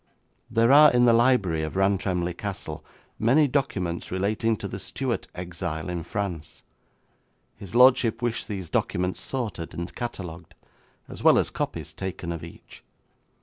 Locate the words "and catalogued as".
9.75-11.21